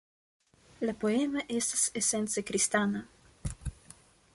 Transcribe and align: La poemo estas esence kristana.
La 0.89 0.95
poemo 1.03 1.45
estas 1.57 1.85
esence 2.03 2.45
kristana. 2.51 3.07